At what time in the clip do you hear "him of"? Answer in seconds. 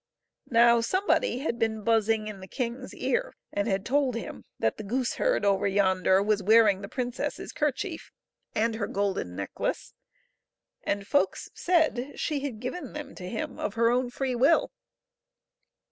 13.29-13.75